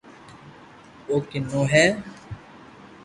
[1.07, 1.85] او ڪنو ھي